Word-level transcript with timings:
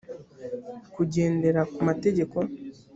kugendera 0.93 1.61
ku 1.73 1.79
mategeko 1.87 2.37